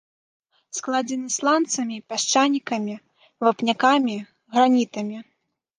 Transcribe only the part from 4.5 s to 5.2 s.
гранітамі.